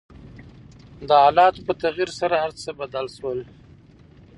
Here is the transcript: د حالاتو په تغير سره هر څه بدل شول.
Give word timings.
د 1.07 1.09
حالاتو 1.23 1.59
په 1.67 1.73
تغير 1.83 2.09
سره 2.19 2.35
هر 2.43 2.51
څه 2.61 2.69
بدل 2.79 3.05
شول. 3.17 3.39